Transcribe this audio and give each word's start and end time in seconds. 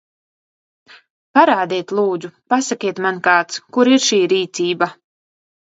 Parādiet, 1.39 1.93
lūdzu, 1.99 2.33
pasakiet 2.55 3.03
man 3.07 3.23
kāds, 3.29 3.63
kur 3.79 3.93
ir 3.95 4.07
šī 4.09 4.23
rīcība! 4.37 4.91